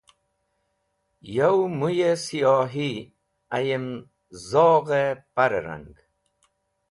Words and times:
Yow 1.35 1.57
muy-e 1.77 2.09
siyohi 2.23 2.89
ayem 3.57 3.85
zogh-e 4.47 5.03
par-e 5.35 5.59
rang. 5.67 5.93